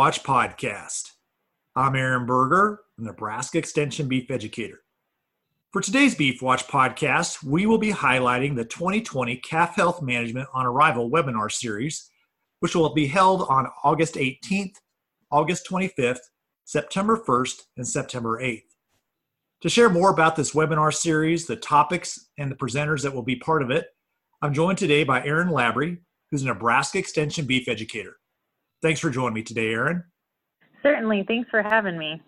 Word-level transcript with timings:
Watch 0.00 0.22
podcast. 0.22 1.10
I'm 1.76 1.94
Aaron 1.94 2.24
Berger, 2.24 2.80
Nebraska 2.96 3.58
Extension 3.58 4.08
beef 4.08 4.30
educator. 4.30 4.80
For 5.74 5.82
today's 5.82 6.14
Beef 6.14 6.40
Watch 6.40 6.66
podcast, 6.68 7.44
we 7.44 7.66
will 7.66 7.76
be 7.76 7.92
highlighting 7.92 8.56
the 8.56 8.64
2020 8.64 9.36
Calf 9.36 9.76
Health 9.76 10.00
Management 10.00 10.48
on 10.54 10.64
Arrival 10.64 11.10
webinar 11.10 11.52
series, 11.52 12.08
which 12.60 12.74
will 12.74 12.94
be 12.94 13.08
held 13.08 13.42
on 13.50 13.68
August 13.84 14.14
18th, 14.14 14.76
August 15.30 15.68
25th, 15.70 16.20
September 16.64 17.18
1st, 17.18 17.60
and 17.76 17.86
September 17.86 18.40
8th. 18.40 18.62
To 19.60 19.68
share 19.68 19.90
more 19.90 20.10
about 20.10 20.34
this 20.34 20.52
webinar 20.52 20.94
series, 20.94 21.44
the 21.44 21.56
topics, 21.56 22.30
and 22.38 22.50
the 22.50 22.56
presenters 22.56 23.02
that 23.02 23.14
will 23.14 23.22
be 23.22 23.36
part 23.36 23.62
of 23.62 23.70
it, 23.70 23.88
I'm 24.40 24.54
joined 24.54 24.78
today 24.78 25.04
by 25.04 25.22
Erin 25.26 25.48
Laborie, 25.48 25.98
who's 26.30 26.42
a 26.42 26.46
Nebraska 26.46 26.98
Extension 26.98 27.44
beef 27.44 27.68
educator. 27.68 28.16
Thanks 28.82 29.00
for 29.00 29.10
joining 29.10 29.34
me 29.34 29.42
today, 29.42 29.72
Erin. 29.72 30.04
Certainly. 30.82 31.24
Thanks 31.28 31.50
for 31.50 31.62
having 31.62 31.98
me. 31.98 32.22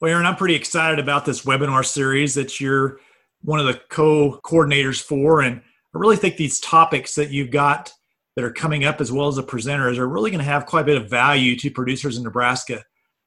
Well, 0.00 0.10
Erin, 0.10 0.26
I'm 0.26 0.36
pretty 0.36 0.54
excited 0.54 0.98
about 0.98 1.26
this 1.26 1.44
webinar 1.44 1.84
series 1.84 2.34
that 2.34 2.60
you're 2.60 2.98
one 3.42 3.60
of 3.60 3.66
the 3.66 3.80
co 3.90 4.40
coordinators 4.44 5.02
for. 5.02 5.42
And 5.42 5.60
I 5.60 5.98
really 5.98 6.16
think 6.16 6.36
these 6.36 6.60
topics 6.60 7.14
that 7.16 7.30
you've 7.30 7.50
got 7.50 7.92
that 8.36 8.44
are 8.44 8.52
coming 8.52 8.84
up, 8.84 9.00
as 9.00 9.12
well 9.12 9.28
as 9.28 9.36
the 9.36 9.42
presenters, 9.42 9.98
are 9.98 10.08
really 10.08 10.30
going 10.30 10.38
to 10.38 10.50
have 10.50 10.66
quite 10.66 10.82
a 10.82 10.84
bit 10.84 10.96
of 10.96 11.10
value 11.10 11.56
to 11.56 11.70
producers 11.70 12.16
in 12.16 12.22
Nebraska, 12.22 12.82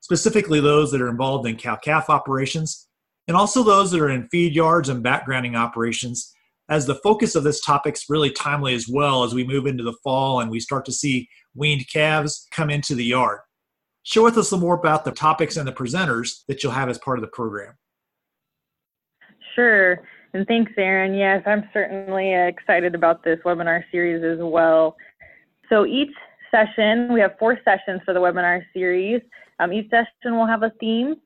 specifically 0.00 0.60
those 0.60 0.90
that 0.90 1.00
are 1.00 1.08
involved 1.08 1.46
in 1.46 1.56
cow 1.56 1.76
calf 1.76 2.10
operations 2.10 2.88
and 3.28 3.36
also 3.36 3.62
those 3.62 3.90
that 3.90 4.00
are 4.00 4.08
in 4.08 4.28
feed 4.28 4.54
yards 4.54 4.88
and 4.88 5.04
backgrounding 5.04 5.56
operations 5.56 6.34
as 6.68 6.86
the 6.86 6.96
focus 6.96 7.34
of 7.34 7.44
this 7.44 7.60
topic 7.60 7.94
is 7.94 8.04
really 8.08 8.30
timely 8.30 8.74
as 8.74 8.86
well 8.88 9.24
as 9.24 9.34
we 9.34 9.44
move 9.44 9.66
into 9.66 9.82
the 9.82 9.96
fall 10.04 10.40
and 10.40 10.50
we 10.50 10.60
start 10.60 10.84
to 10.84 10.92
see 10.92 11.28
weaned 11.54 11.86
calves 11.92 12.46
come 12.50 12.70
into 12.70 12.94
the 12.94 13.04
yard. 13.04 13.40
Share 14.02 14.22
with 14.22 14.38
us 14.38 14.50
a 14.50 14.54
little 14.54 14.66
more 14.68 14.78
about 14.78 15.04
the 15.04 15.12
topics 15.12 15.56
and 15.56 15.66
the 15.66 15.72
presenters 15.72 16.44
that 16.48 16.62
you'll 16.62 16.72
have 16.72 16.88
as 16.88 16.98
part 16.98 17.18
of 17.18 17.22
the 17.22 17.28
program. 17.28 17.74
Sure. 19.54 20.02
And 20.34 20.46
thanks, 20.46 20.72
Aaron. 20.76 21.14
Yes, 21.14 21.42
I'm 21.46 21.68
certainly 21.72 22.34
excited 22.34 22.94
about 22.94 23.24
this 23.24 23.38
webinar 23.44 23.82
series 23.90 24.22
as 24.22 24.38
well. 24.40 24.96
So 25.68 25.86
each 25.86 26.12
session, 26.50 27.12
we 27.12 27.20
have 27.20 27.36
four 27.38 27.58
sessions 27.64 28.00
for 28.04 28.14
the 28.14 28.20
webinar 28.20 28.62
series. 28.72 29.20
Um, 29.58 29.72
each 29.72 29.90
session 29.90 30.36
will 30.36 30.46
have 30.46 30.62
a 30.62 30.72
theme, 30.80 31.16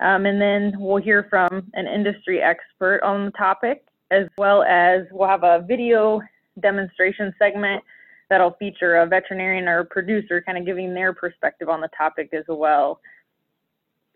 um, 0.00 0.26
and 0.26 0.40
then 0.40 0.74
we'll 0.76 1.02
hear 1.02 1.26
from 1.30 1.70
an 1.74 1.86
industry 1.86 2.42
expert 2.42 3.00
on 3.02 3.26
the 3.26 3.30
topic 3.32 3.87
as 4.10 4.26
well 4.36 4.62
as 4.62 5.02
we'll 5.10 5.28
have 5.28 5.44
a 5.44 5.64
video 5.66 6.20
demonstration 6.60 7.34
segment 7.38 7.82
that'll 8.28 8.56
feature 8.58 8.96
a 8.96 9.06
veterinarian 9.06 9.68
or 9.68 9.80
a 9.80 9.84
producer 9.84 10.42
kind 10.44 10.58
of 10.58 10.66
giving 10.66 10.94
their 10.94 11.12
perspective 11.12 11.68
on 11.68 11.80
the 11.80 11.88
topic 11.96 12.30
as 12.32 12.44
well. 12.48 13.00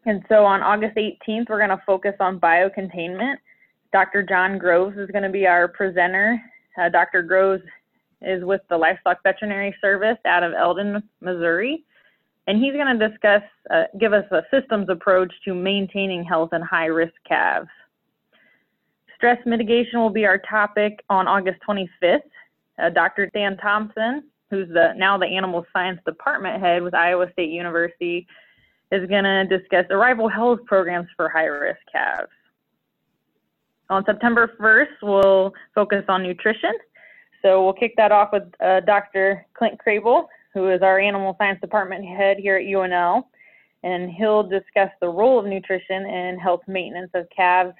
And 0.04 0.22
so 0.28 0.44
on 0.44 0.62
August 0.62 0.96
18th, 0.96 1.48
we're 1.48 1.58
going 1.58 1.70
to 1.70 1.82
focus 1.86 2.14
on 2.20 2.40
biocontainment. 2.40 3.36
Dr. 3.92 4.22
John 4.22 4.58
Groves 4.58 4.98
is 4.98 5.10
going 5.10 5.22
to 5.22 5.30
be 5.30 5.46
our 5.46 5.68
presenter. 5.68 6.40
Uh, 6.80 6.88
Dr. 6.88 7.22
Groves 7.22 7.62
is 8.20 8.44
with 8.44 8.62
the 8.68 8.76
Livestock 8.76 9.22
Veterinary 9.22 9.74
Service 9.80 10.18
out 10.24 10.42
of 10.42 10.52
Eldon, 10.54 11.02
Missouri. 11.20 11.84
And 12.46 12.62
he's 12.62 12.72
going 12.72 12.98
to 12.98 13.08
discuss, 13.08 13.42
uh, 13.70 13.84
give 14.00 14.12
us 14.12 14.24
a 14.32 14.42
systems 14.50 14.88
approach 14.88 15.32
to 15.44 15.54
maintaining 15.54 16.24
health 16.24 16.52
in 16.52 16.62
high 16.62 16.86
risk 16.86 17.14
calves. 17.26 17.68
Stress 19.22 19.38
mitigation 19.46 20.00
will 20.00 20.10
be 20.10 20.26
our 20.26 20.38
topic 20.38 21.04
on 21.08 21.28
August 21.28 21.60
25th. 21.68 22.22
Uh, 22.82 22.90
Dr. 22.90 23.30
Dan 23.32 23.56
Thomson, 23.58 24.24
who's 24.50 24.66
the 24.70 24.94
now 24.96 25.16
the 25.16 25.26
animal 25.26 25.64
science 25.72 26.00
department 26.04 26.60
head 26.60 26.82
with 26.82 26.92
Iowa 26.92 27.30
State 27.32 27.50
University, 27.50 28.26
is 28.90 29.08
going 29.08 29.22
to 29.22 29.46
discuss 29.46 29.84
arrival 29.90 30.28
health 30.28 30.58
programs 30.66 31.06
for 31.16 31.28
high 31.28 31.44
risk 31.44 31.78
calves. 31.92 32.32
On 33.90 34.04
September 34.04 34.50
1st, 34.58 34.86
we'll 35.02 35.52
focus 35.72 36.02
on 36.08 36.24
nutrition. 36.24 36.72
So 37.42 37.62
we'll 37.62 37.74
kick 37.74 37.94
that 37.98 38.10
off 38.10 38.30
with 38.32 38.52
uh, 38.60 38.80
Dr. 38.80 39.46
Clint 39.54 39.78
Krehbiel, 39.86 40.24
who 40.52 40.68
is 40.68 40.82
our 40.82 40.98
animal 40.98 41.36
science 41.38 41.60
department 41.60 42.04
head 42.04 42.38
here 42.38 42.56
at 42.56 42.64
UNL, 42.64 43.22
and 43.84 44.10
he'll 44.10 44.42
discuss 44.42 44.90
the 45.00 45.08
role 45.08 45.38
of 45.38 45.46
nutrition 45.46 46.06
in 46.06 46.40
health 46.40 46.62
maintenance 46.66 47.12
of 47.14 47.28
calves 47.30 47.74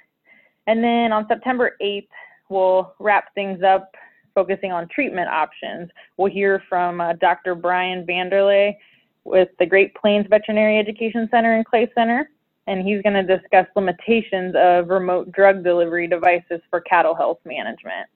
and 0.67 0.83
then 0.83 1.13
on 1.13 1.27
September 1.29 1.77
8th, 1.83 2.09
we'll 2.49 2.95
wrap 2.99 3.35
things 3.35 3.63
up 3.63 3.91
focusing 4.35 4.73
on 4.73 4.89
treatment 4.89 5.29
options. 5.29 5.91
We'll 6.17 6.33
hear 6.33 6.63
from 6.69 7.01
uh, 7.01 7.15
Dr. 7.15 7.55
Brian 7.55 8.07
Vander 8.07 8.45
Ley 8.45 8.79
with 9.25 9.49
the 9.59 9.67
Great 9.67 9.95
Plains 9.95 10.27
Veterinary 10.29 10.79
Education 10.79 11.29
Center 11.31 11.55
and 11.55 11.65
Clay 11.65 11.91
Center, 11.95 12.31
and 12.67 12.87
he's 12.87 13.03
going 13.03 13.15
to 13.15 13.37
discuss 13.37 13.67
limitations 13.77 14.55
of 14.57 14.89
remote 14.89 15.31
drug 15.33 15.63
delivery 15.63 16.09
devices 16.09 16.61
for 16.71 16.81
cattle 16.81 17.15
health 17.15 17.39
management. 17.45 18.09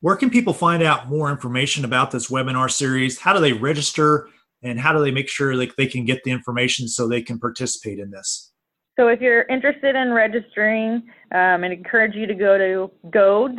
Where 0.00 0.16
can 0.16 0.30
people 0.30 0.52
find 0.52 0.82
out 0.82 1.08
more 1.08 1.30
information 1.30 1.84
about 1.84 2.10
this 2.10 2.30
webinar 2.30 2.70
series? 2.70 3.18
How 3.18 3.32
do 3.32 3.40
they 3.40 3.52
register 3.52 4.28
and 4.62 4.78
how 4.78 4.92
do 4.92 5.02
they 5.02 5.10
make 5.10 5.28
sure 5.28 5.54
like 5.54 5.74
they 5.76 5.86
can 5.86 6.04
get 6.04 6.22
the 6.24 6.30
information 6.30 6.86
so 6.88 7.08
they 7.08 7.22
can 7.22 7.38
participate 7.38 7.98
in 7.98 8.10
this? 8.10 8.52
So 8.96 9.08
if 9.08 9.20
you're 9.20 9.42
interested 9.42 9.94
in 9.94 10.12
registering, 10.12 11.02
um, 11.32 11.64
I 11.64 11.66
encourage 11.66 12.14
you 12.14 12.26
to 12.26 12.34
go 12.34 12.56
to 12.56 12.90
go.unl.edu 13.10 13.58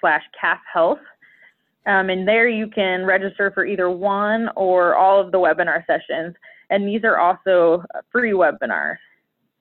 slash 0.00 0.22
calfhealth. 0.42 1.00
Um, 1.86 2.10
and 2.10 2.28
there 2.28 2.48
you 2.48 2.68
can 2.68 3.06
register 3.06 3.50
for 3.52 3.64
either 3.64 3.88
one 3.90 4.50
or 4.56 4.94
all 4.94 5.18
of 5.18 5.32
the 5.32 5.38
webinar 5.38 5.86
sessions. 5.86 6.34
And 6.68 6.86
these 6.86 7.02
are 7.04 7.18
also 7.18 7.82
free 8.12 8.32
webinars. 8.32 8.98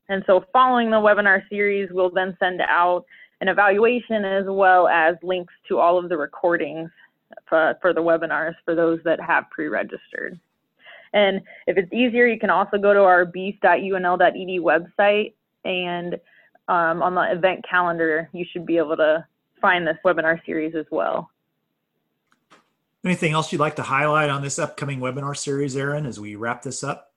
And 0.10 0.24
so 0.28 0.44
following 0.52 0.92
the 0.92 0.98
webinar 0.98 1.48
series, 1.50 1.90
we'll 1.92 2.10
then 2.10 2.36
send 2.40 2.62
out 2.62 3.06
an 3.42 3.48
evaluation 3.48 4.26
as 4.26 4.46
well 4.48 4.88
as 4.88 5.16
links 5.24 5.54
to 5.70 5.80
all 5.80 5.98
of 5.98 6.10
the 6.10 6.18
recordings 6.18 6.90
for, 7.48 7.78
for 7.82 7.94
the 7.94 8.02
webinars 8.02 8.56
for 8.66 8.76
those 8.76 9.00
that 9.06 9.22
have 9.22 9.50
pre-registered. 9.52 10.40
And 11.16 11.42
if 11.66 11.78
it's 11.78 11.92
easier, 11.92 12.28
you 12.28 12.38
can 12.38 12.50
also 12.52 12.78
go 12.78 12.94
to 12.94 13.00
our 13.00 13.26
beef.unl.ed 13.26 14.60
website 14.60 15.34
and 15.64 16.16
um, 16.68 17.02
on 17.02 17.16
the 17.16 17.32
event 17.32 17.64
calendar, 17.70 18.30
you 18.34 18.46
should 18.52 18.66
be 18.66 18.78
able 18.78 18.98
to 18.98 19.26
find 19.62 19.88
this 19.88 19.98
webinar 20.06 20.44
series 20.46 20.76
as 20.76 20.86
well. 20.92 21.30
Anything 23.04 23.34
else 23.34 23.52
you'd 23.52 23.62
like 23.62 23.76
to 23.76 23.84
highlight 23.84 24.30
on 24.30 24.42
this 24.42 24.60
upcoming 24.60 25.00
webinar 25.00 25.38
series, 25.38 25.78
Erin, 25.78 26.06
as 26.06 26.20
we 26.20 26.36
wrap 26.36 26.64
this 26.64 26.84
up? 26.84 27.14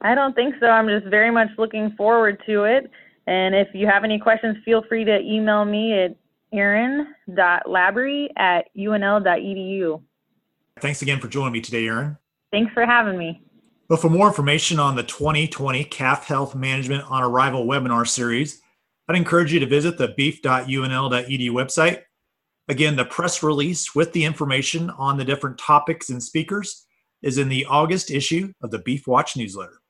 I 0.00 0.14
don't 0.14 0.34
think 0.34 0.56
so. 0.60 0.66
I'm 0.66 0.88
just 0.88 1.06
very 1.06 1.30
much 1.30 1.48
looking 1.56 1.92
forward 1.96 2.42
to 2.46 2.64
it. 2.64 2.90
And 3.26 3.54
if 3.54 3.68
you 3.72 3.86
have 3.86 4.04
any 4.04 4.18
questions, 4.18 4.56
feel 4.64 4.82
free 4.88 5.04
to 5.04 5.20
email 5.20 5.64
me 5.64 5.94
at 5.94 6.16
erin.laborie 6.52 8.28
at 8.36 8.66
unl.edu. 8.76 10.02
Thanks 10.80 11.00
again 11.00 11.20
for 11.20 11.28
joining 11.28 11.52
me 11.52 11.60
today, 11.60 11.86
Erin. 11.86 12.18
Thanks 12.54 12.72
for 12.72 12.86
having 12.86 13.18
me. 13.18 13.42
But 13.88 14.00
for 14.00 14.08
more 14.08 14.28
information 14.28 14.78
on 14.78 14.94
the 14.94 15.02
2020 15.02 15.82
Calf 15.86 16.28
Health 16.28 16.54
Management 16.54 17.02
on 17.10 17.20
Arrival 17.20 17.66
webinar 17.66 18.06
series, 18.06 18.60
I'd 19.08 19.16
encourage 19.16 19.52
you 19.52 19.58
to 19.58 19.66
visit 19.66 19.98
the 19.98 20.14
beef.unl.edu 20.16 21.50
website. 21.50 22.02
Again, 22.68 22.94
the 22.94 23.06
press 23.06 23.42
release 23.42 23.96
with 23.96 24.12
the 24.12 24.24
information 24.24 24.88
on 24.90 25.16
the 25.16 25.24
different 25.24 25.58
topics 25.58 26.10
and 26.10 26.22
speakers 26.22 26.86
is 27.22 27.38
in 27.38 27.48
the 27.48 27.64
August 27.64 28.12
issue 28.12 28.52
of 28.62 28.70
the 28.70 28.78
Beef 28.78 29.08
Watch 29.08 29.36
newsletter. 29.36 29.80